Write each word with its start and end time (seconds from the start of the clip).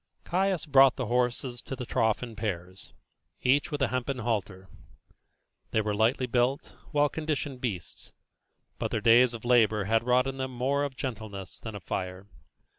Caius 0.23 0.65
brought 0.65 0.95
the 0.95 1.05
horses 1.05 1.61
to 1.61 1.75
the 1.75 1.85
trough 1.85 2.23
in 2.23 2.35
pairs, 2.35 2.91
each 3.43 3.69
with 3.69 3.83
a 3.83 3.89
hempen 3.89 4.17
halter. 4.17 4.67
They 5.69 5.81
were 5.81 5.93
lightly 5.93 6.25
built, 6.25 6.75
well 6.91 7.07
conditioned 7.07 7.61
beasts, 7.61 8.11
but 8.79 8.89
their 8.89 8.99
days 8.99 9.35
of 9.35 9.45
labour 9.45 9.83
had 9.83 10.03
wrought 10.03 10.25
in 10.25 10.37
them 10.37 10.49
more 10.55 10.83
of 10.85 10.95
gentleness 10.97 11.59
than 11.59 11.75
of 11.75 11.83
fire. 11.83 12.25